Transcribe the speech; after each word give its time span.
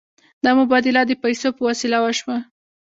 دا 0.43 0.51
مبادله 0.59 1.01
د 1.07 1.11
پیسو 1.23 1.47
په 1.57 1.61
وسیله 1.69 1.97
وشوه. 2.01 2.37